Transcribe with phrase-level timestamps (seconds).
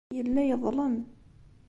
[0.17, 0.95] Yella yeḍlem.